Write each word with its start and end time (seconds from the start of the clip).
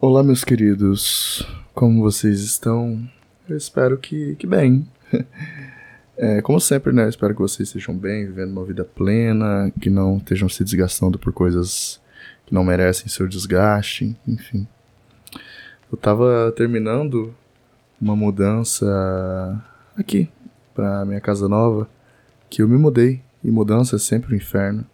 Olá, 0.00 0.22
meus 0.22 0.44
queridos. 0.44 1.46
Como 1.72 2.02
vocês 2.02 2.40
estão? 2.40 3.08
Eu 3.48 3.56
espero 3.56 3.96
que, 3.96 4.34
que 4.36 4.46
bem. 4.46 4.86
É, 6.16 6.40
como 6.42 6.60
sempre, 6.60 6.92
né? 6.92 7.08
Espero 7.08 7.34
que 7.34 7.40
vocês 7.40 7.68
estejam 7.68 7.92
bem, 7.92 8.24
vivendo 8.24 8.52
uma 8.52 8.64
vida 8.64 8.84
plena, 8.84 9.72
que 9.80 9.90
não 9.90 10.18
estejam 10.18 10.48
se 10.48 10.62
desgastando 10.62 11.18
por 11.18 11.32
coisas 11.32 12.00
que 12.46 12.54
não 12.54 12.62
merecem 12.62 13.08
seu 13.08 13.26
desgaste, 13.26 14.16
enfim. 14.24 14.64
Eu 15.90 15.98
tava 15.98 16.52
terminando 16.56 17.34
uma 18.00 18.14
mudança 18.14 18.86
aqui 19.98 20.30
pra 20.72 21.04
minha 21.04 21.20
casa 21.20 21.48
nova, 21.48 21.88
que 22.48 22.62
eu 22.62 22.68
me 22.68 22.78
mudei, 22.78 23.20
e 23.42 23.50
mudança 23.50 23.96
é 23.96 23.98
sempre 23.98 24.34
um 24.34 24.36
inferno. 24.36 24.86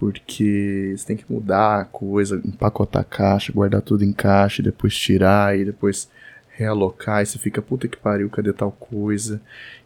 Porque 0.00 0.94
você 0.96 1.06
tem 1.08 1.16
que 1.18 1.30
mudar 1.30 1.80
a 1.82 1.84
coisa, 1.84 2.40
empacotar 2.42 3.02
a 3.02 3.04
caixa, 3.04 3.52
guardar 3.52 3.82
tudo 3.82 4.02
em 4.02 4.14
caixa, 4.14 4.62
e 4.62 4.64
depois 4.64 4.96
tirar, 4.96 5.58
e 5.58 5.66
depois 5.66 6.08
realocar, 6.48 7.22
e 7.22 7.26
você 7.26 7.38
fica, 7.38 7.60
puta 7.60 7.86
que 7.86 7.98
pariu, 7.98 8.30
cadê 8.30 8.50
tal 8.50 8.72
coisa? 8.72 9.42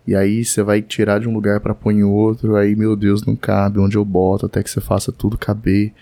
E 0.06 0.14
aí 0.14 0.44
você 0.44 0.62
vai 0.62 0.80
tirar 0.80 1.18
de 1.18 1.28
um 1.28 1.34
lugar 1.34 1.58
para 1.58 1.74
pôr 1.74 1.90
em 1.90 2.04
outro, 2.04 2.54
aí, 2.54 2.76
meu 2.76 2.94
Deus, 2.94 3.24
não 3.26 3.34
cabe 3.34 3.80
onde 3.80 3.96
eu 3.96 4.04
boto, 4.04 4.46
até 4.46 4.62
que 4.62 4.70
você 4.70 4.80
faça 4.80 5.10
tudo 5.10 5.36
caber. 5.36 5.92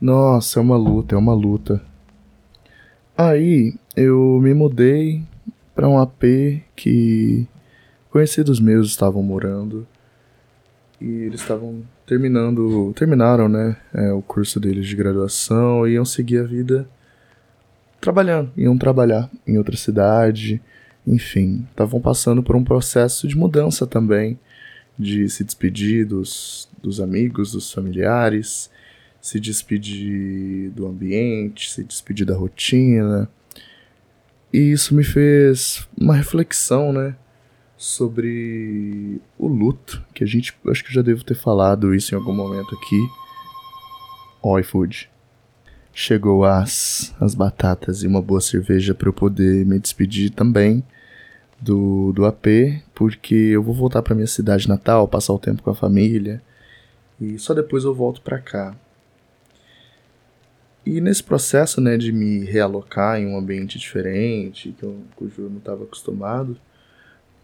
Nossa, 0.00 0.58
é 0.58 0.62
uma 0.62 0.76
luta, 0.76 1.14
é 1.14 1.18
uma 1.18 1.32
luta. 1.32 1.80
Aí 3.16 3.74
eu 3.96 4.40
me 4.42 4.52
mudei 4.52 5.22
para 5.76 5.88
um 5.88 5.96
AP 5.96 6.24
que 6.74 7.46
conhecidos 8.10 8.58
meus 8.58 8.88
estavam 8.88 9.22
morando 9.22 9.86
e 11.04 11.24
eles 11.24 11.42
estavam 11.42 11.82
terminando, 12.06 12.94
terminaram, 12.96 13.46
né, 13.46 13.76
é, 13.92 14.10
o 14.10 14.22
curso 14.22 14.58
deles 14.58 14.86
de 14.86 14.96
graduação 14.96 15.86
e 15.86 15.92
iam 15.92 16.04
seguir 16.04 16.38
a 16.38 16.44
vida 16.44 16.88
trabalhando, 18.00 18.50
iam 18.56 18.78
trabalhar 18.78 19.30
em 19.46 19.58
outra 19.58 19.76
cidade, 19.76 20.62
enfim, 21.06 21.66
estavam 21.70 22.00
passando 22.00 22.42
por 22.42 22.56
um 22.56 22.64
processo 22.64 23.28
de 23.28 23.36
mudança 23.36 23.86
também, 23.86 24.38
de 24.98 25.28
se 25.28 25.44
despedir 25.44 26.06
dos, 26.06 26.70
dos 26.82 27.00
amigos, 27.00 27.52
dos 27.52 27.70
familiares, 27.70 28.70
se 29.20 29.38
despedir 29.38 30.70
do 30.70 30.86
ambiente, 30.86 31.70
se 31.70 31.84
despedir 31.84 32.24
da 32.24 32.34
rotina. 32.34 33.28
E 34.50 34.58
isso 34.58 34.94
me 34.94 35.04
fez 35.04 35.86
uma 35.98 36.14
reflexão, 36.14 36.92
né, 36.94 37.14
sobre 37.76 39.20
o 39.38 39.48
luto, 39.48 40.04
que 40.14 40.24
a 40.24 40.26
gente, 40.26 40.54
acho 40.68 40.84
que 40.84 40.92
já 40.92 41.02
devo 41.02 41.24
ter 41.24 41.34
falado 41.34 41.94
isso 41.94 42.14
em 42.14 42.18
algum 42.18 42.34
momento 42.34 42.74
aqui. 42.74 43.08
Oi, 44.42 44.62
food 44.62 45.10
chegou 45.94 46.44
as, 46.44 47.14
as 47.20 47.34
batatas 47.34 48.02
e 48.02 48.06
uma 48.06 48.20
boa 48.20 48.40
cerveja 48.40 48.92
para 48.92 49.08
eu 49.08 49.12
poder 49.12 49.64
me 49.64 49.78
despedir 49.78 50.30
também 50.30 50.82
do, 51.60 52.12
do 52.12 52.26
AP, 52.26 52.46
porque 52.94 53.34
eu 53.34 53.62
vou 53.62 53.72
voltar 53.72 54.02
para 54.02 54.14
minha 54.14 54.26
cidade 54.26 54.68
natal, 54.68 55.06
passar 55.06 55.32
o 55.32 55.38
tempo 55.38 55.62
com 55.62 55.70
a 55.70 55.74
família 55.74 56.42
e 57.20 57.38
só 57.38 57.54
depois 57.54 57.84
eu 57.84 57.94
volto 57.94 58.20
para 58.20 58.40
cá. 58.40 58.74
E 60.84 61.00
nesse 61.00 61.22
processo, 61.22 61.80
né, 61.80 61.96
de 61.96 62.12
me 62.12 62.44
realocar 62.44 63.18
em 63.18 63.26
um 63.26 63.38
ambiente 63.38 63.78
diferente, 63.78 64.74
que 64.76 64.82
eu, 64.82 64.98
cujo 65.16 65.42
eu 65.42 65.48
não 65.48 65.58
estava 65.58 65.84
acostumado, 65.84 66.58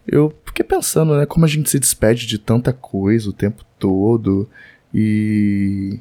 eu 0.06 0.34
fiquei 0.44 0.64
pensando, 0.64 1.16
né, 1.16 1.26
como 1.26 1.44
a 1.44 1.48
gente 1.48 1.70
se 1.70 1.78
despede 1.78 2.26
de 2.26 2.38
tanta 2.38 2.72
coisa 2.72 3.30
o 3.30 3.32
tempo 3.32 3.64
todo 3.78 4.48
e 4.92 5.98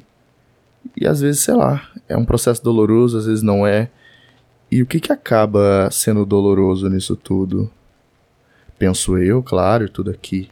e 0.96 1.06
às 1.06 1.20
vezes, 1.20 1.42
sei 1.42 1.54
lá, 1.54 1.90
é 2.08 2.16
um 2.16 2.24
processo 2.24 2.62
doloroso, 2.62 3.18
às 3.18 3.26
vezes 3.26 3.42
não 3.42 3.66
é. 3.66 3.90
E 4.70 4.82
o 4.82 4.86
que 4.86 5.00
que 5.00 5.12
acaba 5.12 5.88
sendo 5.90 6.24
doloroso 6.24 6.88
nisso 6.88 7.16
tudo? 7.16 7.70
Penso 8.78 9.18
eu, 9.18 9.42
claro, 9.42 9.88
tudo 9.88 10.10
aqui, 10.10 10.48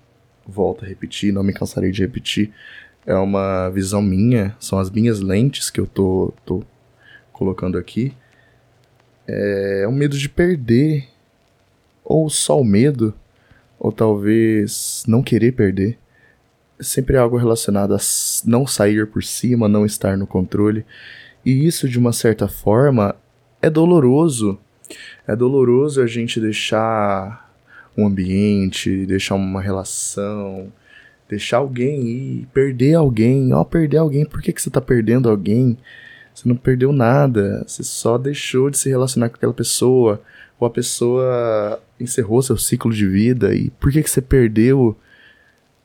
volto 0.46 0.84
a 0.84 0.88
repetir, 0.88 1.32
não 1.32 1.42
me 1.42 1.52
cansarei 1.52 1.90
de 1.90 2.02
repetir, 2.02 2.52
é 3.06 3.14
uma 3.14 3.70
visão 3.70 4.02
minha, 4.02 4.54
são 4.60 4.78
as 4.78 4.90
minhas 4.90 5.20
lentes 5.20 5.70
que 5.70 5.80
eu 5.80 5.86
tô, 5.86 6.32
tô 6.44 6.62
colocando 7.32 7.78
aqui. 7.78 8.14
É 9.26 9.86
um 9.88 9.92
medo 9.92 10.16
de 10.16 10.28
perder, 10.28 11.08
ou 12.04 12.28
só 12.28 12.60
o 12.60 12.64
medo, 12.64 13.14
ou 13.78 13.92
talvez 13.92 15.04
não 15.06 15.22
querer 15.22 15.52
perder 15.52 15.98
sempre 16.80 17.16
é 17.16 17.18
algo 17.18 17.36
relacionado 17.36 17.94
a 17.94 17.98
não 18.44 18.66
sair 18.66 19.06
por 19.06 19.22
cima, 19.22 19.68
não 19.68 19.84
estar 19.84 20.16
no 20.16 20.26
controle. 20.26 20.84
E 21.44 21.66
isso, 21.66 21.88
de 21.88 21.98
uma 21.98 22.12
certa 22.12 22.48
forma, 22.48 23.16
é 23.60 23.68
doloroso. 23.68 24.58
É 25.26 25.34
doloroso 25.34 26.00
a 26.00 26.06
gente 26.06 26.40
deixar 26.40 27.52
um 27.96 28.06
ambiente, 28.06 29.06
deixar 29.06 29.34
uma 29.34 29.60
relação, 29.60 30.72
deixar 31.28 31.58
alguém 31.58 32.08
ir, 32.08 32.48
perder 32.52 32.94
alguém. 32.94 33.52
Ó, 33.52 33.60
oh, 33.60 33.64
perder 33.64 33.98
alguém, 33.98 34.24
por 34.24 34.40
que, 34.40 34.52
que 34.52 34.62
você 34.62 34.70
tá 34.70 34.80
perdendo 34.80 35.28
alguém? 35.28 35.76
Você 36.38 36.48
não 36.48 36.54
perdeu 36.54 36.92
nada, 36.92 37.64
você 37.66 37.82
só 37.82 38.16
deixou 38.16 38.70
de 38.70 38.78
se 38.78 38.88
relacionar 38.88 39.28
com 39.28 39.34
aquela 39.34 39.52
pessoa, 39.52 40.22
ou 40.60 40.68
a 40.68 40.70
pessoa 40.70 41.82
encerrou 41.98 42.40
seu 42.42 42.56
ciclo 42.56 42.92
de 42.92 43.08
vida, 43.08 43.52
e 43.52 43.70
por 43.70 43.90
que, 43.90 44.00
que 44.00 44.08
você 44.08 44.22
perdeu 44.22 44.96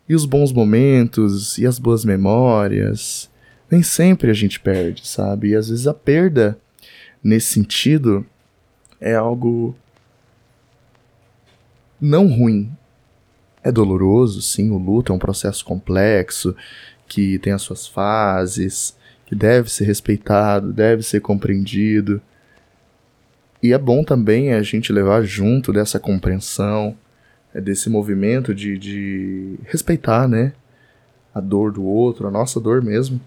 e 0.07 0.13
os 0.13 0.25
bons 0.25 0.51
momentos 0.51 1.57
e 1.57 1.65
as 1.65 1.79
boas 1.79 2.05
memórias. 2.05 3.31
Nem 3.67 3.81
sempre 3.81 4.29
a 4.29 4.33
gente 4.33 4.59
perde, 4.59 5.07
sabe? 5.07 5.49
E 5.49 5.55
às 5.55 5.69
vezes 5.69 5.87
a 5.87 5.93
perda, 5.93 6.55
nesse 7.23 7.47
sentido, 7.47 8.23
é 9.01 9.15
algo 9.15 9.75
não 11.99 12.27
ruim. 12.27 12.71
É 13.63 13.71
doloroso, 13.71 14.39
sim, 14.39 14.69
o 14.69 14.77
luto 14.77 15.11
é 15.11 15.15
um 15.15 15.19
processo 15.19 15.65
complexo, 15.65 16.55
que 17.07 17.39
tem 17.39 17.53
as 17.53 17.63
suas 17.63 17.87
fases, 17.87 18.95
que 19.33 19.35
deve 19.35 19.71
ser 19.71 19.85
respeitado, 19.85 20.71
deve 20.71 21.01
ser 21.01 21.19
compreendido. 21.19 22.21
E 23.63 23.73
é 23.73 23.77
bom 23.79 24.03
também 24.03 24.53
a 24.53 24.61
gente 24.61 24.93
levar 24.93 25.23
junto 25.23 25.73
dessa 25.73 25.99
compreensão 25.99 26.95
é 27.51 27.61
desse 27.61 27.89
movimento 27.89 28.53
de, 28.53 28.77
de 28.77 29.59
respeitar, 29.65 30.27
né? 30.27 30.53
A 31.33 31.39
dor 31.39 31.71
do 31.71 31.83
outro, 31.83 32.27
a 32.27 32.31
nossa 32.31 32.59
dor 32.59 32.81
mesmo. 32.81 33.19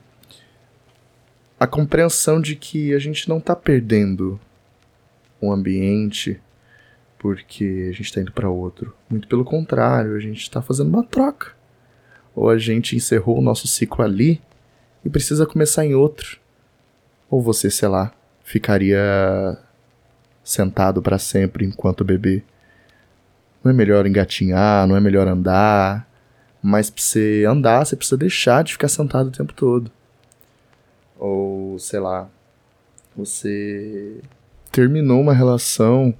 A 1.58 1.66
compreensão 1.66 2.40
de 2.40 2.56
que 2.56 2.92
a 2.92 2.98
gente 2.98 3.28
não 3.28 3.38
está 3.38 3.54
perdendo 3.54 4.38
um 5.40 5.52
ambiente 5.52 6.40
porque 7.18 7.88
a 7.88 7.92
gente 7.92 8.06
está 8.06 8.20
indo 8.20 8.32
para 8.32 8.50
outro. 8.50 8.94
Muito 9.08 9.26
pelo 9.26 9.44
contrário, 9.44 10.14
a 10.14 10.20
gente 10.20 10.42
está 10.42 10.60
fazendo 10.60 10.88
uma 10.88 11.04
troca. 11.04 11.52
Ou 12.34 12.50
a 12.50 12.58
gente 12.58 12.94
encerrou 12.96 13.38
o 13.38 13.42
nosso 13.42 13.66
ciclo 13.66 14.04
ali 14.04 14.40
e 15.06 15.08
precisa 15.08 15.46
começar 15.46 15.86
em 15.86 15.94
outro. 15.94 16.38
Ou 17.30 17.40
você, 17.40 17.70
sei 17.70 17.88
lá, 17.88 18.12
ficaria 18.42 19.56
sentado 20.42 21.00
para 21.00 21.18
sempre 21.18 21.64
enquanto 21.64 22.04
bebê 22.04 22.42
não 23.62 23.70
é 23.70 23.74
melhor 23.74 24.06
engatinhar, 24.06 24.86
não 24.86 24.96
é 24.96 25.00
melhor 25.00 25.26
andar. 25.28 26.08
Mas 26.60 26.90
pra 26.90 27.02
você 27.02 27.44
andar, 27.48 27.84
você 27.84 27.94
precisa 27.94 28.16
deixar 28.16 28.64
de 28.64 28.72
ficar 28.72 28.88
sentado 28.88 29.28
o 29.28 29.32
tempo 29.32 29.52
todo. 29.52 29.90
Ou, 31.18 31.78
sei 31.78 32.00
lá, 32.00 32.28
você 33.16 34.20
terminou 34.72 35.20
uma 35.20 35.32
relação 35.32 36.12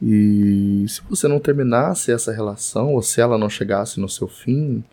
e 0.00 0.84
se 0.88 1.00
você 1.08 1.26
não 1.28 1.40
terminasse 1.40 2.12
essa 2.12 2.32
relação, 2.32 2.92
ou 2.92 3.02
se 3.02 3.20
ela 3.20 3.38
não 3.38 3.48
chegasse 3.48 3.98
no 3.98 4.08
seu 4.08 4.28
fim, 4.28 4.84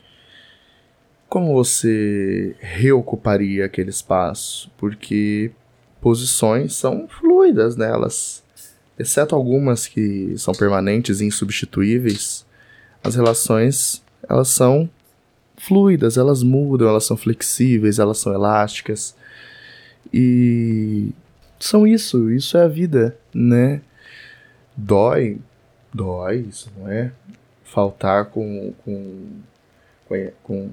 como 1.30 1.54
você 1.54 2.56
reocuparia 2.60 3.66
aquele 3.66 3.92
espaço? 3.92 4.72
Porque 4.78 5.52
posições 6.02 6.74
são 6.74 7.08
fluidas, 7.08 7.76
né? 7.76 7.90
Elas 7.90 8.44
exceto 8.98 9.34
algumas 9.36 9.88
que 9.88 10.38
são 10.38 10.54
permanentes 10.54 11.22
e 11.22 11.26
insubstituíveis, 11.26 12.46
as 13.02 13.16
relações 13.16 14.04
elas 14.28 14.50
são 14.50 14.90
fluidas, 15.56 16.18
elas 16.18 16.44
mudam, 16.44 16.90
elas 16.90 17.06
são 17.06 17.16
flexíveis, 17.16 18.00
elas 18.00 18.18
são 18.18 18.34
elásticas. 18.34 19.16
E 20.14 21.12
são 21.60 21.88
isso, 21.88 22.32
isso 22.32 22.58
é 22.58 22.64
a 22.64 22.68
vida, 22.68 23.18
né? 23.34 23.82
Dói, 24.76 25.40
dói, 25.94 26.46
isso 26.50 26.72
não 26.78 26.90
é 26.90 27.12
faltar 27.64 28.26
com 28.26 28.74
com 28.84 29.40
com, 30.44 30.72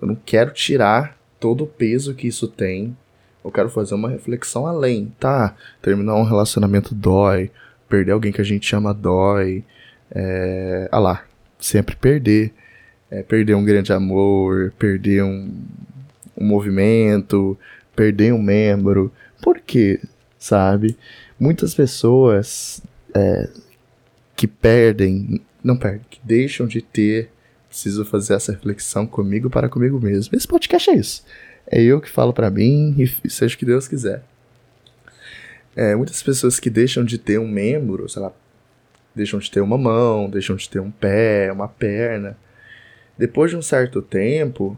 eu 0.00 0.08
não 0.08 0.14
quero 0.14 0.52
tirar 0.52 1.18
todo 1.38 1.64
o 1.64 1.66
peso 1.66 2.14
que 2.14 2.28
isso 2.28 2.46
tem 2.48 2.96
eu 3.42 3.50
quero 3.50 3.70
fazer 3.70 3.94
uma 3.94 4.10
reflexão 4.10 4.66
além, 4.66 5.12
tá? 5.18 5.56
Terminar 5.80 6.14
um 6.14 6.24
relacionamento 6.24 6.94
dói, 6.94 7.50
perder 7.88 8.12
alguém 8.12 8.30
que 8.30 8.40
a 8.42 8.44
gente 8.44 8.76
ama 8.76 8.92
dói, 8.92 9.64
é, 10.10 10.88
ah 10.92 10.98
lá, 10.98 11.24
sempre 11.58 11.96
perder, 11.96 12.52
é, 13.10 13.22
perder 13.22 13.54
um 13.54 13.64
grande 13.64 13.94
amor, 13.94 14.74
perder 14.78 15.22
um, 15.24 15.50
um 16.36 16.44
movimento, 16.44 17.58
perder 17.96 18.34
um 18.34 18.42
membro. 18.42 19.10
Por 19.42 19.58
quê? 19.58 19.98
sabe? 20.40 20.96
Muitas 21.38 21.74
pessoas 21.74 22.82
é, 23.14 23.48
que 24.34 24.46
perdem, 24.46 25.40
não 25.62 25.76
perdem, 25.76 26.00
que 26.10 26.18
deixam 26.24 26.66
de 26.66 26.80
ter, 26.80 27.30
preciso 27.70 28.04
fazer 28.04 28.34
essa 28.34 28.50
reflexão 28.50 29.06
comigo 29.06 29.48
para 29.48 29.68
comigo 29.68 30.00
mesmo. 30.00 30.36
Esse 30.36 30.46
podcast 30.46 30.90
é 30.90 30.94
isso. 30.94 31.24
É 31.66 31.80
eu 31.80 32.00
que 32.00 32.10
falo 32.10 32.32
para 32.32 32.50
mim 32.50 32.96
e 32.98 33.30
seja 33.30 33.54
o 33.54 33.58
que 33.58 33.64
Deus 33.64 33.86
quiser. 33.86 34.24
É, 35.76 35.94
muitas 35.94 36.20
pessoas 36.20 36.58
que 36.58 36.68
deixam 36.68 37.04
de 37.04 37.16
ter 37.16 37.38
um 37.38 37.46
membro, 37.46 38.08
sei 38.08 38.20
lá, 38.20 38.32
deixam 39.14 39.38
de 39.38 39.48
ter 39.48 39.60
uma 39.60 39.78
mão, 39.78 40.28
deixam 40.28 40.56
de 40.56 40.68
ter 40.68 40.80
um 40.80 40.90
pé, 40.90 41.50
uma 41.52 41.68
perna. 41.68 42.36
Depois 43.16 43.52
de 43.52 43.56
um 43.56 43.62
certo 43.62 44.02
tempo, 44.02 44.76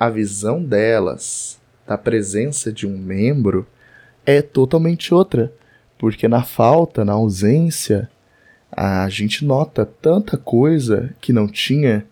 a 0.00 0.08
visão 0.08 0.62
delas 0.62 1.60
da 1.86 1.98
presença 1.98 2.72
de 2.72 2.86
um 2.86 2.96
membro 2.96 3.66
é 4.24 4.40
totalmente 4.40 5.12
outra, 5.12 5.52
porque 5.98 6.26
na 6.26 6.42
falta, 6.42 7.04
na 7.04 7.12
ausência, 7.12 8.08
a 8.76 9.08
gente 9.08 9.42
nota 9.42 9.86
tanta 9.86 10.36
coisa 10.36 11.14
que 11.18 11.32
não 11.32 11.48
tinha, 11.48 12.06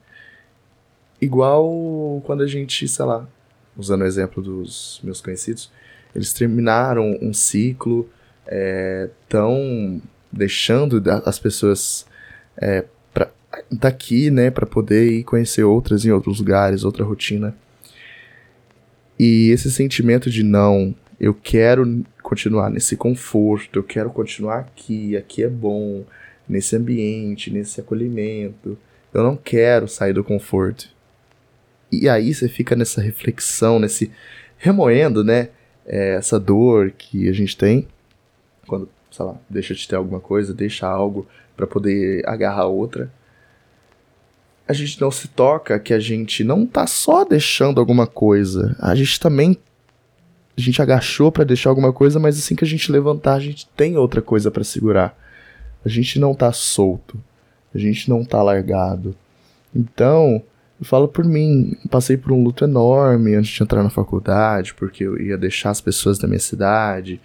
igual 1.20 2.22
quando 2.24 2.42
a 2.42 2.46
gente, 2.46 2.88
sei 2.88 3.04
lá, 3.04 3.28
usando 3.76 4.00
o 4.00 4.06
exemplo 4.06 4.42
dos 4.42 4.98
meus 5.04 5.20
conhecidos, 5.20 5.70
eles 6.14 6.32
terminaram 6.32 7.18
um 7.20 7.34
ciclo, 7.34 8.08
estão 9.20 10.00
é, 10.02 10.08
deixando 10.32 11.02
as 11.26 11.38
pessoas 11.38 12.06
é, 12.56 12.86
pra, 13.12 13.30
daqui, 13.70 14.30
né, 14.30 14.50
para 14.50 14.64
poder 14.64 15.12
ir 15.12 15.24
conhecer 15.24 15.64
outras 15.64 16.06
em 16.06 16.12
outros 16.12 16.38
lugares, 16.38 16.82
outra 16.82 17.04
rotina. 17.04 17.54
E 19.18 19.50
esse 19.50 19.70
sentimento 19.70 20.30
de 20.30 20.42
não, 20.42 20.94
eu 21.20 21.34
quero 21.34 22.04
continuar 22.22 22.70
nesse 22.70 22.96
conforto, 22.96 23.78
eu 23.78 23.82
quero 23.82 24.08
continuar 24.08 24.60
aqui, 24.60 25.14
aqui 25.14 25.42
é 25.42 25.48
bom, 25.48 26.04
nesse 26.48 26.76
ambiente, 26.76 27.50
nesse 27.50 27.80
acolhimento. 27.80 28.78
Eu 29.12 29.22
não 29.22 29.36
quero 29.36 29.88
sair 29.88 30.12
do 30.12 30.24
conforto. 30.24 30.88
E 31.90 32.08
aí 32.08 32.34
você 32.34 32.48
fica 32.48 32.74
nessa 32.74 33.00
reflexão, 33.00 33.78
nesse 33.78 34.10
remoendo, 34.58 35.22
né? 35.22 35.50
É, 35.86 36.14
essa 36.14 36.40
dor 36.40 36.90
que 36.90 37.28
a 37.28 37.32
gente 37.32 37.56
tem 37.56 37.86
quando, 38.66 38.88
sei 39.10 39.24
lá, 39.24 39.36
deixa 39.48 39.74
de 39.74 39.86
ter 39.86 39.96
alguma 39.96 40.20
coisa, 40.20 40.54
deixa 40.54 40.86
algo 40.86 41.26
para 41.56 41.66
poder 41.66 42.26
agarrar 42.26 42.66
outra. 42.66 43.10
A 44.66 44.72
gente 44.72 45.00
não 45.00 45.10
se 45.10 45.28
toca 45.28 45.78
que 45.78 45.92
a 45.92 46.00
gente 46.00 46.42
não 46.42 46.66
tá 46.66 46.86
só 46.86 47.24
deixando 47.24 47.78
alguma 47.78 48.06
coisa, 48.06 48.74
a 48.80 48.94
gente 48.94 49.20
também 49.20 49.58
a 50.56 50.60
gente 50.60 50.80
agachou 50.80 51.32
para 51.32 51.44
deixar 51.44 51.68
alguma 51.68 51.92
coisa, 51.92 52.18
mas 52.20 52.38
assim 52.38 52.54
que 52.54 52.64
a 52.64 52.68
gente 52.68 52.90
levantar, 52.90 53.34
a 53.34 53.40
gente 53.40 53.66
tem 53.76 53.96
outra 53.96 54.22
coisa 54.22 54.50
para 54.50 54.62
segurar. 54.62 55.18
A 55.84 55.88
gente 55.88 56.18
não 56.18 56.34
tá 56.34 56.52
solto. 56.52 57.18
A 57.74 57.78
gente 57.78 58.08
não 58.08 58.24
tá 58.24 58.42
largado. 58.42 59.14
Então, 59.74 60.42
eu 60.80 60.86
falo 60.86 61.08
por 61.08 61.24
mim, 61.24 61.76
passei 61.90 62.16
por 62.16 62.32
um 62.32 62.42
luto 62.42 62.64
enorme 62.64 63.34
antes 63.34 63.50
de 63.50 63.62
entrar 63.62 63.82
na 63.82 63.90
faculdade, 63.90 64.74
porque 64.74 65.04
eu 65.04 65.20
ia 65.20 65.36
deixar 65.36 65.70
as 65.70 65.80
pessoas 65.80 66.18
da 66.18 66.28
minha 66.28 66.40
cidade. 66.40 67.20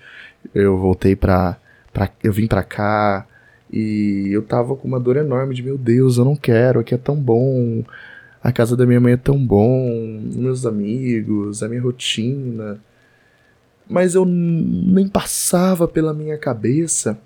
Eu 0.54 0.78
voltei 0.78 1.16
pra. 1.16 1.58
pra 1.94 2.10
eu 2.24 2.34
vim 2.34 2.48
pra 2.48 2.64
cá 2.64 3.26
e 3.72 4.30
eu 4.32 4.42
tava 4.42 4.76
com 4.76 4.88
uma 4.88 5.00
dor 5.00 5.18
enorme 5.18 5.54
de 5.54 5.62
meu 5.62 5.78
Deus, 5.78 6.18
eu 6.18 6.26
não 6.26 6.36
quero, 6.36 6.80
aqui 6.80 6.96
é 6.96 6.98
tão 6.98 7.16
bom. 7.16 7.84
A 8.42 8.52
casa 8.52 8.76
da 8.76 8.86
minha 8.86 9.00
mãe 9.00 9.14
é 9.14 9.18
tão 9.18 9.38
bom, 9.38 10.20
meus 10.34 10.66
amigos, 10.66 11.62
a 11.62 11.68
minha 11.68 11.82
rotina 11.82 12.80
mas 13.90 14.14
eu 14.14 14.24
nem 14.24 15.08
passava 15.08 15.88
pela 15.88 16.14
minha 16.14 16.38
cabeça 16.38 17.18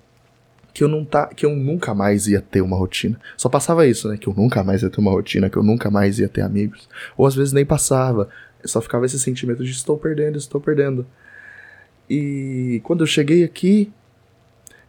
que 0.74 0.82
eu 0.82 0.88
não 0.88 1.04
tá, 1.04 1.28
que 1.28 1.46
eu 1.46 1.54
nunca 1.54 1.94
mais 1.94 2.26
ia 2.26 2.40
ter 2.40 2.60
uma 2.60 2.76
rotina. 2.76 3.18
Só 3.36 3.48
passava 3.48 3.86
isso, 3.86 4.08
né, 4.08 4.16
que 4.16 4.26
eu 4.26 4.34
nunca 4.34 4.64
mais 4.64 4.82
ia 4.82 4.90
ter 4.90 5.00
uma 5.00 5.12
rotina, 5.12 5.48
que 5.48 5.56
eu 5.56 5.62
nunca 5.62 5.88
mais 5.90 6.18
ia 6.18 6.28
ter 6.28 6.40
amigos. 6.42 6.88
Ou 7.16 7.26
às 7.26 7.34
vezes 7.34 7.52
nem 7.52 7.64
passava, 7.64 8.28
só 8.64 8.80
ficava 8.80 9.06
esse 9.06 9.18
sentimento 9.18 9.64
de 9.64 9.70
estou 9.70 9.96
perdendo, 9.96 10.36
estou 10.36 10.60
perdendo. 10.60 11.06
E 12.10 12.80
quando 12.82 13.04
eu 13.04 13.06
cheguei 13.06 13.44
aqui, 13.44 13.92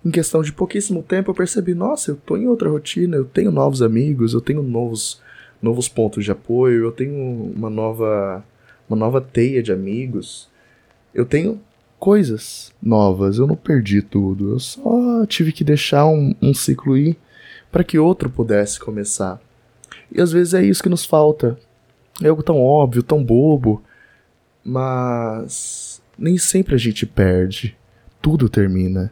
em 0.04 0.10
questão 0.10 0.42
de 0.42 0.52
pouquíssimo 0.52 1.04
tempo, 1.04 1.32
eu 1.32 1.36
percebi, 1.36 1.76
nossa, 1.76 2.12
eu 2.12 2.16
tô 2.16 2.36
em 2.36 2.48
outra 2.48 2.70
rotina, 2.70 3.16
eu 3.16 3.26
tenho 3.26 3.52
novos 3.52 3.82
amigos, 3.82 4.34
eu 4.34 4.42
tenho 4.42 4.64
novos 4.64 5.24
novos 5.62 5.88
pontos 5.88 6.26
de 6.26 6.32
apoio, 6.32 6.84
eu 6.84 6.92
tenho 6.92 7.16
uma 7.56 7.70
nova 7.70 8.44
uma 8.88 8.98
nova 8.98 9.20
teia 9.20 9.64
de 9.64 9.72
amigos 9.72 10.48
eu 11.16 11.26
tenho 11.26 11.60
coisas 12.00 12.74
novas, 12.82 13.38
eu 13.38 13.48
não 13.48 13.56
perdi 13.56 14.02
tudo, 14.02 14.52
eu 14.52 14.60
só 14.60 15.26
tive 15.26 15.52
que 15.52 15.64
deixar 15.64 16.06
um, 16.06 16.36
um 16.42 16.54
ciclo 16.54 16.98
ir 16.98 17.18
para 17.72 17.84
que 17.84 18.00
outro 18.00 18.30
pudesse 18.30 18.80
começar. 18.80 19.42
E 20.12 20.22
às 20.22 20.32
vezes 20.32 20.54
é 20.54 20.64
isso 20.64 20.84
que 20.84 20.90
nos 20.90 21.06
falta. 21.06 21.58
É 22.22 22.28
algo 22.30 22.44
tão 22.44 22.62
óbvio, 22.62 23.04
tão 23.04 23.24
bobo, 23.24 23.84
mas 24.64 26.02
nem 26.18 26.38
sempre 26.38 26.76
a 26.76 26.78
gente 26.78 27.06
perde. 27.06 27.76
Tudo 28.22 28.48
termina. 28.48 29.12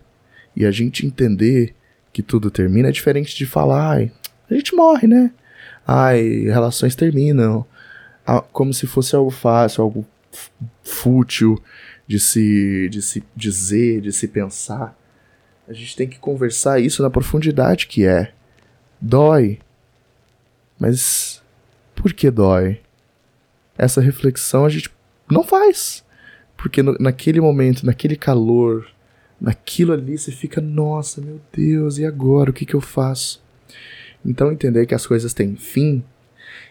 E 0.56 0.66
a 0.66 0.72
gente 0.72 1.06
entender 1.06 1.76
que 2.12 2.22
tudo 2.22 2.50
termina 2.52 2.90
é 2.90 2.92
diferente 2.92 3.36
de 3.36 3.46
falar, 3.46 3.92
ai, 3.92 4.12
a 4.50 4.54
gente 4.54 4.76
morre, 4.76 5.08
né? 5.08 5.32
Ai, 5.86 6.44
relações 6.46 6.96
terminam. 6.96 7.66
Ah, 8.26 8.42
como 8.42 8.74
se 8.74 8.88
fosse 8.88 9.16
algo 9.16 9.32
fácil, 9.32 9.84
algo 9.84 10.06
fútil 10.84 11.62
de 12.08 12.20
se, 12.20 12.90
de 12.90 13.02
se 13.02 13.24
dizer, 13.36 14.02
de 14.02 14.12
se 14.12 14.28
pensar. 14.28 14.98
A 15.68 15.74
gente 15.74 15.96
tem 15.96 16.08
que 16.08 16.20
conversar 16.20 16.80
isso 16.80 17.02
na 17.02 17.10
profundidade 17.10 17.88
que 17.88 18.06
é. 18.06 18.34
Dói. 19.00 19.60
Mas 20.78 21.42
por 21.96 22.14
que 22.14 22.30
dói? 22.30 22.82
Essa 23.78 24.02
reflexão 24.02 24.66
a 24.66 24.70
gente 24.70 24.90
não 25.32 25.44
faz. 25.44 26.04
Porque 26.58 26.84
no, 26.84 26.96
naquele 27.00 27.40
momento, 27.40 27.86
naquele 27.86 28.16
calor, 28.16 28.88
naquilo 29.40 29.94
ali 29.94 30.18
você 30.18 30.32
fica, 30.32 30.60
nossa, 30.62 31.22
meu 31.22 31.40
Deus, 31.52 31.98
e 31.98 32.06
agora? 32.06 32.52
O 32.52 32.54
que, 32.54 32.66
que 32.66 32.74
eu 32.74 32.82
faço? 32.82 33.42
Então 34.26 34.52
entender 34.52 34.86
que 34.86 34.96
as 34.96 35.06
coisas 35.06 35.34
têm 35.34 35.56
fim 35.56 36.04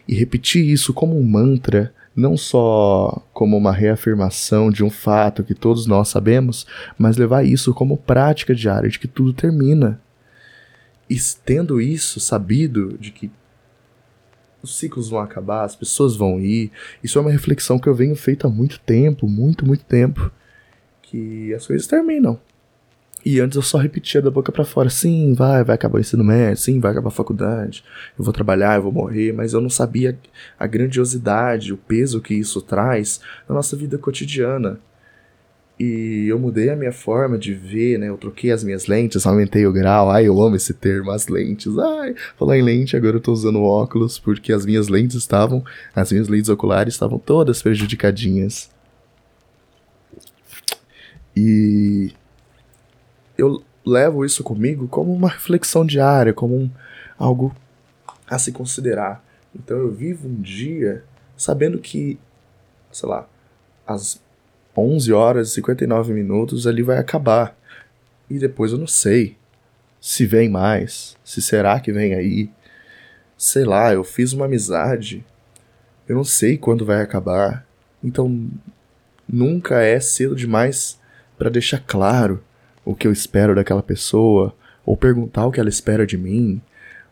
e 0.07 0.15
repetir 0.15 0.65
isso 0.67 0.93
como 0.93 1.17
um 1.17 1.23
mantra 1.23 1.93
não 2.15 2.37
só 2.37 3.21
como 3.33 3.57
uma 3.57 3.71
reafirmação 3.71 4.69
de 4.69 4.83
um 4.83 4.89
fato 4.89 5.43
que 5.43 5.55
todos 5.55 5.87
nós 5.87 6.09
sabemos, 6.09 6.65
mas 6.97 7.17
levar 7.17 7.43
isso 7.43 7.73
como 7.73 7.97
prática 7.97 8.53
diária 8.53 8.89
de 8.89 8.99
que 8.99 9.07
tudo 9.07 9.33
termina. 9.33 9.99
E 11.09 11.17
tendo 11.43 11.81
isso 11.81 12.19
sabido 12.19 12.97
de 12.97 13.11
que 13.11 13.31
os 14.61 14.77
ciclos 14.77 15.09
vão 15.09 15.19
acabar, 15.19 15.65
as 15.65 15.75
pessoas 15.75 16.15
vão 16.15 16.39
ir, 16.39 16.71
isso 17.03 17.17
é 17.17 17.21
uma 17.21 17.31
reflexão 17.31 17.77
que 17.77 17.87
eu 17.87 17.93
venho 17.93 18.15
feito 18.15 18.47
há 18.47 18.49
muito 18.49 18.79
tempo, 18.79 19.27
muito, 19.27 19.65
muito 19.65 19.83
tempo, 19.83 20.31
que 21.01 21.53
as 21.53 21.67
coisas 21.67 21.85
terminam. 21.85 22.39
E 23.25 23.39
antes 23.39 23.55
eu 23.55 23.61
só 23.61 23.77
repetia 23.77 24.21
da 24.21 24.29
boca 24.29 24.51
para 24.51 24.65
fora, 24.65 24.89
sim, 24.89 25.33
vai, 25.33 25.63
vai 25.63 25.75
acabar 25.75 25.97
o 25.97 26.01
ensino 26.01 26.23
médio, 26.23 26.57
sim, 26.57 26.79
vai 26.79 26.91
acabar 26.91 27.07
a 27.07 27.11
faculdade, 27.11 27.83
eu 28.19 28.23
vou 28.23 28.33
trabalhar, 28.33 28.75
eu 28.75 28.83
vou 28.83 28.91
morrer, 28.91 29.31
mas 29.31 29.53
eu 29.53 29.61
não 29.61 29.69
sabia 29.69 30.17
a 30.59 30.67
grandiosidade, 30.67 31.71
o 31.71 31.77
peso 31.77 32.19
que 32.19 32.33
isso 32.33 32.61
traz 32.61 33.21
na 33.47 33.55
nossa 33.55 33.77
vida 33.77 33.97
cotidiana. 33.97 34.77
E 35.79 36.27
eu 36.29 36.37
mudei 36.37 36.69
a 36.69 36.75
minha 36.75 36.91
forma 36.91 37.37
de 37.37 37.53
ver, 37.53 37.97
né? 37.97 38.07
Eu 38.07 38.17
troquei 38.17 38.51
as 38.51 38.63
minhas 38.63 38.85
lentes, 38.85 39.25
aumentei 39.25 39.65
o 39.65 39.73
grau. 39.73 40.09
Ai, 40.09 40.27
eu 40.27 40.39
amo 40.41 40.55
esse 40.55 40.73
termo, 40.73 41.09
as 41.09 41.27
lentes. 41.27 41.77
Ai, 41.77 42.15
falar 42.37 42.57
em 42.57 42.61
lente, 42.61 42.95
agora 42.95 43.17
eu 43.17 43.21
tô 43.21 43.33
usando 43.33 43.61
óculos 43.61 44.19
porque 44.19 44.53
as 44.53 44.65
minhas 44.65 44.87
lentes 44.87 45.15
estavam, 45.15 45.63
as 45.95 46.11
minhas 46.11 46.27
lentes 46.27 46.49
oculares 46.49 46.93
estavam 46.93 47.17
todas 47.17 47.61
prejudicadinhas. 47.61 48.69
E 51.35 52.13
eu 53.37 53.63
levo 53.85 54.23
isso 54.23 54.43
comigo 54.43 54.87
como 54.87 55.13
uma 55.13 55.29
reflexão 55.29 55.85
diária, 55.85 56.33
como 56.33 56.55
um, 56.55 56.69
algo 57.17 57.55
a 58.27 58.39
se 58.39 58.51
considerar. 58.51 59.23
Então 59.55 59.77
eu 59.77 59.91
vivo 59.91 60.27
um 60.27 60.41
dia 60.41 61.03
sabendo 61.35 61.79
que, 61.79 62.17
sei 62.91 63.09
lá, 63.09 63.27
às 63.85 64.21
11 64.75 65.13
horas 65.13 65.49
e 65.49 65.51
59 65.55 66.13
minutos 66.13 66.65
ali 66.65 66.81
vai 66.81 66.97
acabar. 66.97 67.55
E 68.29 68.39
depois 68.39 68.71
eu 68.71 68.77
não 68.77 68.87
sei 68.87 69.37
se 69.99 70.25
vem 70.25 70.49
mais, 70.49 71.17
se 71.23 71.41
será 71.41 71.79
que 71.79 71.91
vem 71.91 72.13
aí. 72.13 72.49
Sei 73.37 73.65
lá, 73.65 73.93
eu 73.93 74.03
fiz 74.03 74.33
uma 74.33 74.45
amizade, 74.45 75.25
eu 76.07 76.15
não 76.15 76.23
sei 76.23 76.57
quando 76.57 76.85
vai 76.85 77.01
acabar. 77.01 77.65
Então 78.03 78.49
nunca 79.27 79.81
é 79.81 79.99
cedo 79.99 80.35
demais 80.35 80.99
para 81.37 81.49
deixar 81.49 81.79
claro 81.85 82.43
o 82.85 82.95
que 82.95 83.07
eu 83.07 83.11
espero 83.11 83.55
daquela 83.55 83.83
pessoa, 83.83 84.55
ou 84.85 84.97
perguntar 84.97 85.45
o 85.45 85.51
que 85.51 85.59
ela 85.59 85.69
espera 85.69 86.05
de 86.05 86.17
mim, 86.17 86.61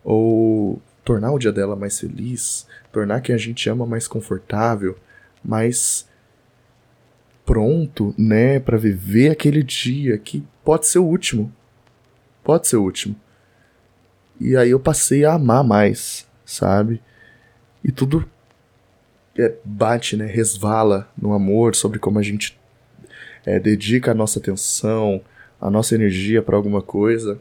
ou 0.03 0.81
tornar 1.03 1.31
o 1.31 1.39
dia 1.39 1.51
dela 1.51 1.75
mais 1.75 1.99
feliz, 1.99 2.67
tornar 2.91 3.21
quem 3.21 3.33
a 3.33 3.37
gente 3.37 3.69
ama 3.69 3.85
mais 3.85 4.07
confortável, 4.07 4.97
mais 5.43 6.07
pronto, 7.45 8.13
né, 8.17 8.59
para 8.59 8.77
viver 8.77 9.31
aquele 9.31 9.63
dia 9.63 10.17
que 10.17 10.43
pode 10.63 10.87
ser 10.87 10.99
o 10.99 11.05
último. 11.05 11.51
Pode 12.43 12.67
ser 12.67 12.77
o 12.77 12.83
último. 12.83 13.15
E 14.39 14.55
aí 14.55 14.71
eu 14.71 14.79
passei 14.79 15.25
a 15.25 15.33
amar 15.33 15.63
mais, 15.63 16.27
sabe? 16.45 17.01
E 17.83 17.91
tudo 17.91 18.27
é, 19.37 19.53
bate, 19.63 20.15
né, 20.15 20.25
resvala 20.25 21.09
no 21.17 21.33
amor 21.33 21.75
sobre 21.75 21.99
como 21.99 22.19
a 22.19 22.23
gente 22.23 22.59
é, 23.45 23.59
dedica 23.59 24.11
a 24.11 24.15
nossa 24.15 24.39
atenção, 24.39 25.21
a 25.61 25.69
nossa 25.69 25.93
energia 25.93 26.41
para 26.41 26.55
alguma 26.55 26.81
coisa. 26.81 27.39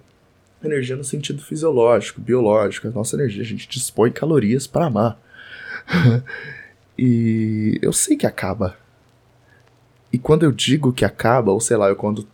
Energia 0.62 0.94
no 0.94 1.02
sentido 1.02 1.42
fisiológico, 1.42 2.20
biológico. 2.20 2.86
A 2.86 2.90
nossa 2.90 3.16
energia, 3.16 3.42
a 3.42 3.46
gente 3.46 3.66
dispõe 3.66 4.10
calorias 4.10 4.66
para 4.66 4.86
amar. 4.86 5.18
e 6.98 7.78
eu 7.80 7.94
sei 7.94 8.16
que 8.16 8.26
acaba. 8.26 8.76
E 10.12 10.18
quando 10.18 10.42
eu 10.42 10.52
digo 10.52 10.92
que 10.92 11.04
acaba, 11.04 11.50
ou 11.50 11.60
sei 11.60 11.78
lá, 11.78 11.88
eu 11.88 11.96
quando 11.96 12.28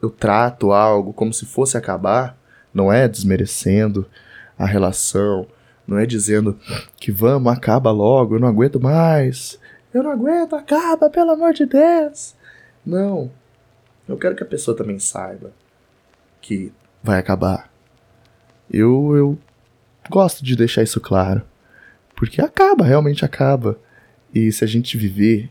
eu 0.00 0.10
trato 0.10 0.70
algo 0.70 1.12
como 1.12 1.32
se 1.32 1.44
fosse 1.44 1.76
acabar, 1.76 2.38
não 2.72 2.92
é 2.92 3.08
desmerecendo 3.08 4.06
a 4.56 4.66
relação, 4.66 5.46
não 5.86 5.98
é 5.98 6.06
dizendo 6.06 6.58
que 6.96 7.10
vamos, 7.10 7.52
acaba 7.52 7.90
logo, 7.90 8.36
eu 8.36 8.40
não 8.40 8.48
aguento 8.48 8.78
mais. 8.78 9.58
Eu 9.92 10.04
não 10.04 10.10
aguento, 10.10 10.54
acaba, 10.54 11.10
pelo 11.10 11.32
amor 11.32 11.52
de 11.52 11.66
Deus. 11.66 12.34
Não. 12.86 13.30
Eu 14.08 14.16
quero 14.16 14.36
que 14.36 14.42
a 14.42 14.46
pessoa 14.46 14.76
também 14.76 14.98
saiba 14.98 15.52
que 16.40 16.72
vai 17.02 17.18
acabar. 17.18 17.70
Eu, 18.70 19.16
eu 19.16 19.38
gosto 20.10 20.44
de 20.44 20.56
deixar 20.56 20.82
isso 20.82 21.00
claro. 21.00 21.42
Porque 22.16 22.40
acaba, 22.40 22.84
realmente 22.84 23.24
acaba. 23.24 23.78
E 24.34 24.50
se 24.52 24.64
a 24.64 24.66
gente 24.66 24.96
viver 24.96 25.50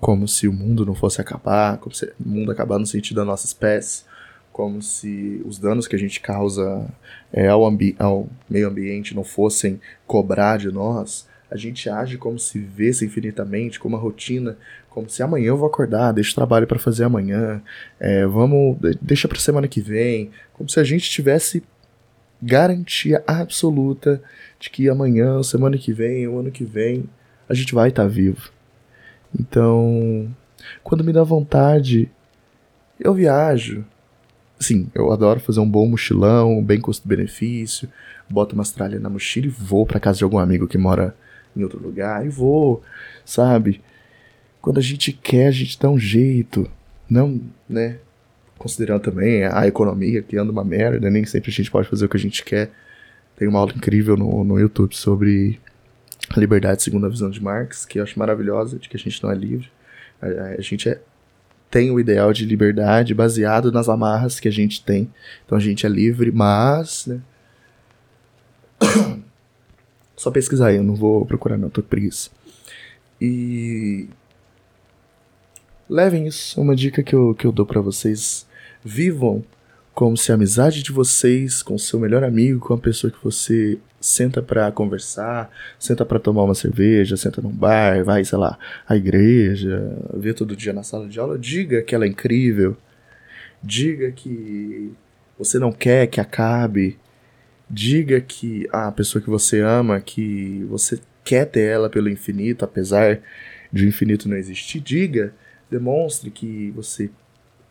como 0.00 0.26
se 0.26 0.48
o 0.48 0.52
mundo 0.52 0.84
não 0.84 0.94
fosse 0.94 1.20
acabar, 1.20 1.78
como 1.78 1.94
se 1.94 2.06
o 2.06 2.28
mundo 2.28 2.50
acabar 2.50 2.78
no 2.78 2.86
sentido 2.86 3.16
da 3.16 3.24
nossa 3.24 3.46
espécie, 3.46 4.04
como 4.52 4.82
se 4.82 5.40
os 5.46 5.58
danos 5.58 5.86
que 5.86 5.94
a 5.94 5.98
gente 5.98 6.20
causa 6.20 6.86
é, 7.32 7.48
ao, 7.48 7.62
ao 7.98 8.28
meio 8.50 8.68
ambiente 8.68 9.14
não 9.14 9.24
fossem 9.24 9.80
cobrar 10.06 10.58
de 10.58 10.70
nós, 10.72 11.26
a 11.52 11.56
gente 11.56 11.88
age 11.90 12.16
como 12.16 12.38
se 12.38 12.58
vivesse 12.58 13.04
infinitamente, 13.04 13.78
como 13.78 13.94
uma 13.94 14.02
rotina, 14.02 14.56
como 14.88 15.08
se 15.08 15.22
amanhã 15.22 15.48
eu 15.48 15.56
vou 15.56 15.66
acordar, 15.66 16.12
deixa 16.12 16.34
trabalho 16.34 16.66
para 16.66 16.78
fazer 16.78 17.04
amanhã, 17.04 17.62
é, 18.00 18.26
vamos, 18.26 18.78
deixa 19.00 19.28
para 19.28 19.38
semana 19.38 19.68
que 19.68 19.80
vem, 19.80 20.30
como 20.54 20.68
se 20.68 20.80
a 20.80 20.84
gente 20.84 21.10
tivesse 21.10 21.62
garantia 22.40 23.22
absoluta 23.26 24.22
de 24.58 24.70
que 24.70 24.88
amanhã, 24.88 25.42
semana 25.42 25.76
que 25.76 25.92
vem, 25.92 26.26
o 26.26 26.38
ano 26.38 26.50
que 26.50 26.64
vem, 26.64 27.04
a 27.46 27.52
gente 27.52 27.74
vai 27.74 27.90
estar 27.90 28.04
tá 28.04 28.08
vivo. 28.08 28.50
Então, 29.38 30.34
quando 30.82 31.04
me 31.04 31.12
dá 31.12 31.22
vontade, 31.22 32.10
eu 32.98 33.12
viajo. 33.12 33.84
Sim, 34.58 34.88
eu 34.94 35.12
adoro 35.12 35.38
fazer 35.38 35.60
um 35.60 35.68
bom 35.68 35.86
mochilão, 35.86 36.62
bem 36.62 36.80
custo-benefício, 36.80 37.88
boto 38.30 38.54
uma 38.54 38.64
tralhas 38.64 39.02
na 39.02 39.10
mochila 39.10 39.46
e 39.46 39.50
vou 39.50 39.84
para 39.84 40.00
casa 40.00 40.18
de 40.18 40.24
algum 40.24 40.38
amigo 40.38 40.66
que 40.66 40.78
mora 40.78 41.14
em 41.56 41.62
outro 41.62 41.80
lugar 41.80 42.24
e 42.24 42.28
vou, 42.28 42.82
sabe? 43.24 43.80
Quando 44.60 44.78
a 44.78 44.82
gente 44.82 45.12
quer, 45.12 45.48
a 45.48 45.52
gente 45.52 45.78
dá 45.78 45.90
um 45.90 45.98
jeito. 45.98 46.70
Não, 47.08 47.40
né? 47.68 47.98
Considerando 48.56 49.02
também 49.02 49.44
a 49.44 49.66
economia 49.66 50.22
que 50.22 50.36
anda 50.36 50.52
uma 50.52 50.64
merda, 50.64 51.10
nem 51.10 51.24
sempre 51.24 51.50
a 51.50 51.52
gente 51.52 51.70
pode 51.70 51.88
fazer 51.88 52.04
o 52.04 52.08
que 52.08 52.16
a 52.16 52.20
gente 52.20 52.44
quer. 52.44 52.70
Tem 53.36 53.48
uma 53.48 53.58
aula 53.58 53.72
incrível 53.74 54.16
no, 54.16 54.44
no 54.44 54.58
YouTube 54.58 54.94
sobre 54.94 55.58
a 56.30 56.38
liberdade 56.38 56.82
segundo 56.82 57.06
a 57.06 57.08
visão 57.08 57.28
de 57.28 57.42
Marx, 57.42 57.84
que 57.84 57.98
eu 57.98 58.04
acho 58.04 58.18
maravilhosa, 58.18 58.78
de 58.78 58.88
que 58.88 58.96
a 58.96 59.00
gente 59.00 59.20
não 59.22 59.32
é 59.32 59.34
livre. 59.34 59.68
A, 60.20 60.26
a 60.58 60.60
gente 60.60 60.88
é, 60.88 61.00
tem 61.68 61.90
o 61.90 61.98
ideal 61.98 62.32
de 62.32 62.44
liberdade 62.44 63.14
baseado 63.14 63.72
nas 63.72 63.88
amarras 63.88 64.38
que 64.38 64.46
a 64.46 64.52
gente 64.52 64.84
tem. 64.84 65.10
Então 65.44 65.58
a 65.58 65.60
gente 65.60 65.84
é 65.84 65.88
livre, 65.88 66.30
mas. 66.30 67.06
Né? 67.06 67.20
Só 70.22 70.30
pesquisar 70.30 70.68
aí, 70.68 70.76
eu 70.76 70.84
não 70.84 70.94
vou 70.94 71.26
procurar, 71.26 71.58
não, 71.58 71.68
tô 71.68 71.82
preguiça. 71.82 72.30
E 73.20 74.06
levem 75.90 76.28
isso, 76.28 76.60
é 76.60 76.62
uma 76.62 76.76
dica 76.76 77.02
que 77.02 77.12
eu, 77.12 77.34
que 77.34 77.44
eu 77.44 77.50
dou 77.50 77.66
para 77.66 77.80
vocês. 77.80 78.46
Vivam 78.84 79.42
como 79.92 80.16
se 80.16 80.30
a 80.30 80.36
amizade 80.36 80.80
de 80.80 80.92
vocês 80.92 81.60
com 81.60 81.76
seu 81.76 81.98
melhor 81.98 82.22
amigo, 82.22 82.60
com 82.60 82.72
a 82.72 82.78
pessoa 82.78 83.10
que 83.10 83.18
você 83.20 83.80
senta 84.00 84.40
para 84.40 84.70
conversar, 84.70 85.50
senta 85.76 86.04
para 86.04 86.20
tomar 86.20 86.44
uma 86.44 86.54
cerveja, 86.54 87.16
senta 87.16 87.42
num 87.42 87.50
bar, 87.50 88.04
vai, 88.04 88.24
sei 88.24 88.38
lá, 88.38 88.56
à 88.88 88.94
igreja, 88.94 89.98
vê 90.14 90.32
todo 90.32 90.54
dia 90.54 90.72
na 90.72 90.84
sala 90.84 91.08
de 91.08 91.18
aula, 91.18 91.36
diga 91.36 91.82
que 91.82 91.96
ela 91.96 92.04
é 92.04 92.08
incrível. 92.08 92.76
Diga 93.60 94.12
que 94.12 94.92
você 95.36 95.58
não 95.58 95.72
quer 95.72 96.06
que 96.06 96.20
acabe. 96.20 96.96
Diga 97.72 98.20
que 98.20 98.68
a 98.70 98.92
pessoa 98.92 99.22
que 99.22 99.30
você 99.30 99.60
ama, 99.60 100.00
que 100.00 100.64
você 100.68 101.00
quer 101.24 101.46
ter 101.46 101.70
ela 101.70 101.88
pelo 101.88 102.10
infinito, 102.10 102.64
apesar 102.64 103.20
de 103.72 103.84
o 103.84 103.88
infinito 103.88 104.28
não 104.28 104.36
existir. 104.36 104.80
Diga 104.80 105.32
demonstre 105.72 106.30
que 106.30 106.70
você 106.72 107.10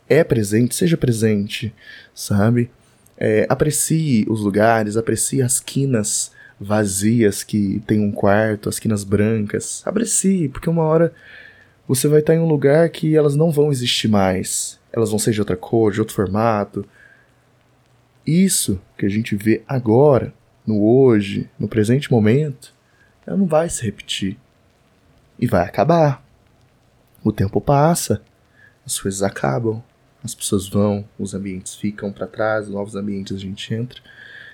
é 0.09 0.23
presente, 0.23 0.75
seja 0.75 0.97
presente, 0.97 1.73
sabe? 2.13 2.71
É, 3.15 3.45
aprecie 3.47 4.25
os 4.27 4.41
lugares, 4.41 4.97
aprecie 4.97 5.41
as 5.41 5.59
quinas 5.59 6.31
vazias 6.59 7.43
que 7.43 7.81
tem 7.85 7.99
um 7.99 8.11
quarto, 8.11 8.67
as 8.67 8.79
quinas 8.79 9.03
brancas. 9.03 9.83
Aprecie, 9.85 10.49
porque 10.49 10.69
uma 10.69 10.83
hora 10.83 11.13
você 11.87 12.07
vai 12.07 12.19
estar 12.19 12.33
em 12.33 12.39
um 12.39 12.47
lugar 12.47 12.89
que 12.89 13.15
elas 13.15 13.35
não 13.35 13.51
vão 13.51 13.71
existir 13.71 14.07
mais. 14.07 14.79
Elas 14.91 15.11
vão 15.11 15.19
ser 15.19 15.31
de 15.31 15.39
outra 15.39 15.55
cor, 15.55 15.91
de 15.91 15.99
outro 15.99 16.15
formato. 16.15 16.85
Isso 18.25 18.79
que 18.97 19.05
a 19.05 19.09
gente 19.09 19.35
vê 19.35 19.63
agora, 19.67 20.33
no 20.65 20.83
hoje, 20.83 21.49
no 21.57 21.67
presente 21.67 22.11
momento, 22.11 22.73
ela 23.25 23.37
não 23.37 23.47
vai 23.47 23.69
se 23.69 23.83
repetir. 23.83 24.37
E 25.39 25.47
vai 25.47 25.65
acabar. 25.65 26.23
O 27.23 27.31
tempo 27.31 27.59
passa, 27.59 28.21
as 28.85 28.99
coisas 28.99 29.23
acabam, 29.23 29.83
as 30.23 30.35
pessoas 30.35 30.67
vão, 30.67 31.07
os 31.17 31.33
ambientes 31.33 31.75
ficam 31.75 32.11
para 32.11 32.27
trás, 32.27 32.67
novos 32.67 32.95
ambientes 32.95 33.35
a 33.35 33.39
gente 33.39 33.73
entra. 33.73 33.99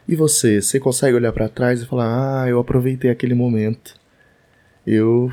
E 0.08 0.16
você, 0.16 0.62
você 0.62 0.80
consegue 0.80 1.16
olhar 1.16 1.34
para 1.34 1.50
trás 1.50 1.82
e 1.82 1.86
falar: 1.86 2.44
"Ah, 2.44 2.50
eu 2.50 2.60
aproveitei 2.60 3.12
aquele 3.12 3.34
momento. 3.34 3.96
Eu 4.86 5.32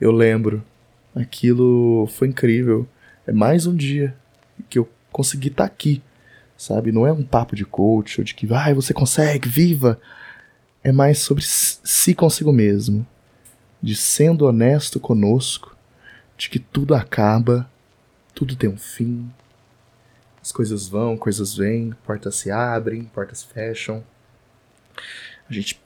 eu 0.00 0.10
lembro. 0.10 0.64
Aquilo 1.14 2.06
foi 2.08 2.28
incrível. 2.28 2.88
É 3.26 3.32
mais 3.32 3.66
um 3.66 3.74
dia 3.74 4.16
que 4.68 4.78
eu 4.78 4.88
consegui 5.12 5.48
estar 5.48 5.68
tá 5.68 5.72
aqui." 5.72 6.02
Sabe? 6.56 6.92
Não 6.92 7.06
é 7.06 7.12
um 7.12 7.22
papo 7.22 7.56
de 7.56 7.64
coach 7.64 8.20
ou 8.20 8.24
de 8.24 8.34
que, 8.34 8.46
vai, 8.46 8.72
ah, 8.72 8.74
você 8.74 8.94
consegue, 8.94 9.48
viva. 9.48 10.00
É 10.82 10.92
mais 10.92 11.18
sobre 11.18 11.42
si 11.44 12.14
consigo 12.14 12.52
mesmo, 12.52 13.06
de 13.82 13.96
sendo 13.96 14.46
honesto 14.46 15.00
conosco 15.00 15.74
de 16.36 16.50
que 16.50 16.58
tudo 16.58 16.94
acaba, 16.94 17.70
tudo 18.34 18.56
tem 18.56 18.68
um 18.68 18.76
fim, 18.76 19.30
as 20.42 20.52
coisas 20.52 20.88
vão, 20.88 21.16
coisas 21.16 21.56
vêm, 21.56 21.94
portas 22.04 22.34
se 22.34 22.50
abrem, 22.50 23.04
portas 23.04 23.42
fecham. 23.42 24.04
A 25.48 25.52
gente 25.52 25.80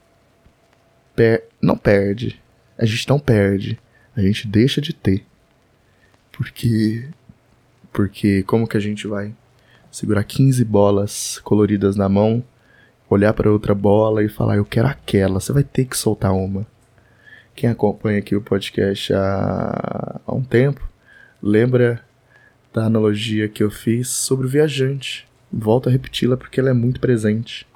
per 1.15 1.45
não 1.63 1.77
perde, 1.77 2.43
a 2.77 2.85
gente 2.85 3.09
não 3.09 3.21
perde, 3.21 3.79
a 4.17 4.21
gente 4.21 4.49
deixa 4.49 4.81
de 4.81 4.93
ter. 4.93 5.25
Porque 6.33 7.09
porque 7.93 8.43
como 8.45 8.67
que 8.67 8.77
a 8.77 8.81
gente 8.81 9.07
vai 9.07 9.33
segurar 9.91 10.25
15 10.25 10.65
bolas 10.65 11.41
coloridas 11.45 11.97
na 11.97 12.09
mão, 12.09 12.43
olhar 13.09 13.33
para 13.33 13.51
outra 13.51 13.75
bola 13.75 14.23
e 14.23 14.29
falar 14.29 14.57
eu 14.57 14.65
quero 14.65 14.89
aquela, 14.89 15.41
você 15.41 15.53
vai 15.53 15.63
ter 15.63 15.85
que 15.85 15.97
soltar 15.97 16.33
uma. 16.33 16.67
Quem 17.55 17.69
acompanha 17.69 18.19
aqui 18.19 18.37
o 18.37 18.41
podcast 18.41 19.13
há, 19.13 20.21
há 20.27 20.35
um 20.35 20.43
tempo 20.43 20.89
lembra 21.43 22.05
da 22.73 22.85
analogia 22.85 23.49
que 23.49 23.63
eu 23.63 23.71
fiz 23.71 24.09
sobre 24.09 24.47
o 24.47 24.49
viajante. 24.49 25.27
Volto 25.53 25.89
a 25.89 25.93
repeti-la 25.93 26.37
porque 26.37 26.61
ela 26.61 26.71
é 26.71 26.75
muito 26.75 27.01
presente. 27.01 27.67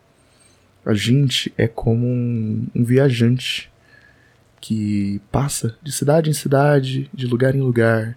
A 0.84 0.94
gente 0.94 1.52
é 1.56 1.66
como 1.66 2.06
um, 2.06 2.66
um 2.74 2.84
viajante 2.84 3.70
que 4.60 5.20
passa 5.30 5.76
de 5.82 5.90
cidade 5.90 6.30
em 6.30 6.32
cidade, 6.32 7.10
de 7.12 7.26
lugar 7.26 7.54
em 7.54 7.60
lugar, 7.60 8.16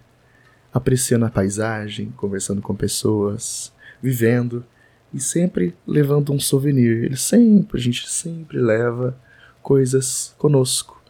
apreciando 0.72 1.24
a 1.24 1.30
paisagem, 1.30 2.12
conversando 2.16 2.60
com 2.60 2.74
pessoas, 2.74 3.72
vivendo 4.02 4.64
e 5.12 5.20
sempre 5.20 5.74
levando 5.86 6.32
um 6.32 6.40
souvenir. 6.40 7.04
Ele 7.04 7.16
sempre, 7.16 7.78
a 7.78 7.82
gente 7.82 8.08
sempre 8.08 8.58
leva 8.58 9.18
coisas 9.62 10.34
conosco 10.38 11.02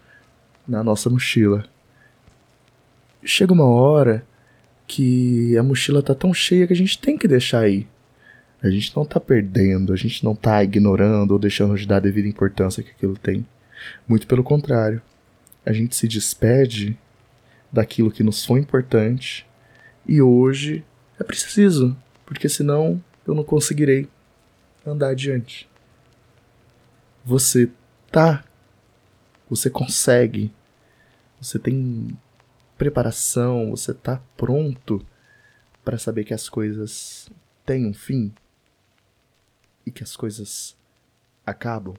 na 0.67 0.83
nossa 0.83 1.11
mochila. 1.11 1.65
Chega 3.25 3.53
uma 3.53 3.67
hora 3.67 4.25
que 4.87 5.57
a 5.59 5.63
mochila 5.63 6.03
tá 6.03 6.15
tão 6.15 6.33
cheia 6.33 6.67
que 6.67 6.73
a 6.73 6.77
gente 6.77 6.99
tem 6.99 7.19
que 7.19 7.27
deixar 7.27 7.61
aí. 7.61 7.87
A 8.63 8.71
gente 8.71 8.97
não 8.97 9.05
tá 9.05 9.21
perdendo, 9.21 9.93
a 9.93 9.97
gente 9.97 10.25
não 10.25 10.35
tá 10.35 10.63
ignorando 10.63 11.33
ou 11.33 11.39
deixando 11.39 11.77
de 11.77 11.87
dar 11.87 11.97
a 11.97 12.01
devida 12.01 12.29
importância 12.29 12.83
que 12.83 12.91
aquilo 12.91 13.17
tem. 13.17 13.47
Muito 14.09 14.27
pelo 14.27 14.43
contrário. 14.43 15.03
A 15.65 15.73
gente 15.73 15.95
se 15.95 16.09
despede 16.09 16.97
daquilo 17.73 18.11
que 18.11 18.23
nos 18.23 18.45
foi 18.45 18.61
importante 18.61 19.45
E 20.09 20.23
hoje 20.23 20.85
é 21.19 21.25
preciso, 21.25 21.97
porque 22.27 22.49
senão 22.49 23.03
eu 23.27 23.35
não 23.35 23.45
conseguirei 23.45 24.09
andar 24.85 25.11
adiante. 25.11 25.69
Você 27.25 27.71
tá, 28.11 28.45
você 29.49 29.71
consegue, 29.71 30.53
você 31.41 31.59
tem 31.59 32.17
preparação, 32.77 33.71
você 33.71 33.95
tá 33.95 34.21
pronto 34.37 35.05
para 35.85 35.99
saber 35.99 36.25
que 36.25 36.35
as 36.35 36.49
coisas 36.49 37.31
têm 37.65 37.87
um 37.87 37.95
fim 37.95 38.33
e 39.85 39.91
que 39.91 40.03
as 40.03 40.17
coisas 40.17 40.77
acabam. 41.45 41.95